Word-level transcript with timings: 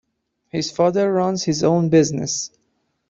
His 0.49 0.71
father 0.71 1.13
runs 1.13 1.43
his 1.43 1.63
own 1.63 1.89
business. 1.89 2.49